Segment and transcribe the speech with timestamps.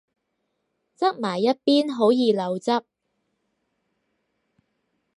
[0.97, 2.83] 側埋一邊好易漏汁